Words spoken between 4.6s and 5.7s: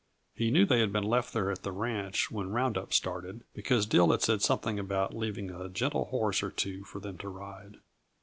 about leaving a